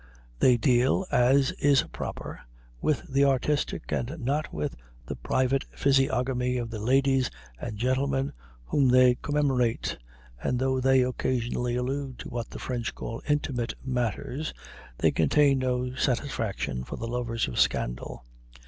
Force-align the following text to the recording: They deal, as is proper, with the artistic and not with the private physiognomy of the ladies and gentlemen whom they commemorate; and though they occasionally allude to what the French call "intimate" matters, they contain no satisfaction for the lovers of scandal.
They 0.39 0.57
deal, 0.57 1.05
as 1.11 1.51
is 1.59 1.83
proper, 1.91 2.39
with 2.81 3.03
the 3.07 3.23
artistic 3.23 3.91
and 3.91 4.11
not 4.17 4.51
with 4.51 4.75
the 5.05 5.15
private 5.15 5.63
physiognomy 5.75 6.57
of 6.57 6.71
the 6.71 6.79
ladies 6.79 7.29
and 7.59 7.77
gentlemen 7.77 8.33
whom 8.65 8.87
they 8.87 9.13
commemorate; 9.21 9.99
and 10.41 10.57
though 10.57 10.81
they 10.81 11.03
occasionally 11.03 11.75
allude 11.75 12.17
to 12.17 12.29
what 12.29 12.49
the 12.49 12.57
French 12.57 12.95
call 12.95 13.21
"intimate" 13.29 13.75
matters, 13.85 14.55
they 14.97 15.11
contain 15.11 15.59
no 15.59 15.93
satisfaction 15.93 16.83
for 16.83 16.95
the 16.95 17.05
lovers 17.07 17.47
of 17.47 17.59
scandal. 17.59 18.25